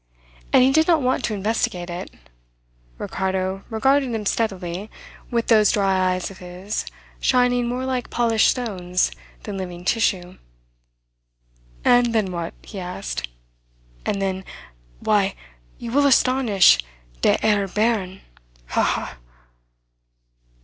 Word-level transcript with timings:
And 0.51 0.63
he 0.63 0.71
did 0.71 0.87
not 0.87 1.03
want 1.03 1.23
to 1.25 1.33
investigate 1.35 1.91
it. 1.91 2.09
Ricardo 2.97 3.63
regarded 3.69 4.15
him 4.15 4.25
steadily, 4.25 4.89
with 5.29 5.45
those 5.45 5.71
dry 5.73 6.13
eyes 6.15 6.31
of 6.31 6.39
his 6.39 6.87
shining 7.19 7.67
more 7.67 7.85
like 7.85 8.09
polished 8.09 8.47
stones 8.49 9.11
than 9.43 9.59
living 9.59 9.85
tissue. 9.85 10.39
"And 11.85 12.15
then 12.15 12.31
what?" 12.31 12.55
he 12.63 12.79
asked. 12.79 13.27
"And 14.03 14.19
then 14.19 14.43
why, 15.01 15.35
you 15.77 15.91
will 15.91 16.07
astonish 16.07 16.79
der 17.21 17.37
herr 17.43 17.67
baron 17.67 18.21
ha, 18.69 18.81
ha!" 18.81 19.17